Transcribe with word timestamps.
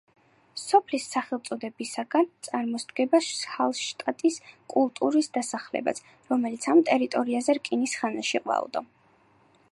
სოფლის 0.59 1.03
სახელწოდებისაგან 1.15 2.23
წარმოსდგება 2.47 3.19
ჰალშტატის 3.57 4.39
კულტურის 4.75 5.29
დასახელებაც, 5.39 6.01
რომელიც 6.31 6.65
ამ 6.73 6.81
ტერიტორიაზე 6.89 7.57
რკინის 7.59 7.95
ხანაში 8.01 8.43
ყვაოდა. 8.47 8.83